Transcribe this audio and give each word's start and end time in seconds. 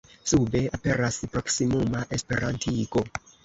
Sube 0.29 0.61
aperas 0.77 1.21
proksimuma 1.37 2.03
Esperantigo. 2.21 3.09